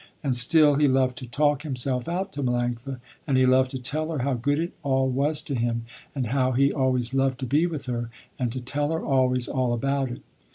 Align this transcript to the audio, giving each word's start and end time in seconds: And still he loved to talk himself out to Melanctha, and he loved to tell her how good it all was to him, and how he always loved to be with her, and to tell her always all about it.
And 0.23 0.35
still 0.35 0.77
he 0.77 0.87
loved 0.87 1.15
to 1.19 1.27
talk 1.27 1.61
himself 1.61 2.09
out 2.09 2.33
to 2.33 2.41
Melanctha, 2.41 2.99
and 3.27 3.37
he 3.37 3.45
loved 3.45 3.69
to 3.69 3.79
tell 3.79 4.09
her 4.09 4.23
how 4.23 4.33
good 4.33 4.57
it 4.57 4.73
all 4.81 5.07
was 5.07 5.43
to 5.43 5.53
him, 5.53 5.85
and 6.15 6.25
how 6.33 6.53
he 6.53 6.73
always 6.73 7.13
loved 7.13 7.37
to 7.41 7.45
be 7.45 7.67
with 7.67 7.85
her, 7.85 8.09
and 8.39 8.51
to 8.51 8.61
tell 8.61 8.89
her 8.93 9.03
always 9.05 9.47
all 9.47 9.73
about 9.73 10.09
it. 10.09 10.23